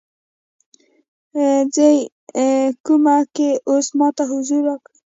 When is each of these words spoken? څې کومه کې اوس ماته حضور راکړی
څې 1.73 1.89
کومه 2.85 3.17
کې 3.35 3.49
اوس 3.69 3.87
ماته 3.97 4.23
حضور 4.31 4.61
راکړی 4.67 4.97